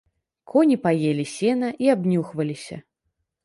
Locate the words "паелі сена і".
0.85-1.93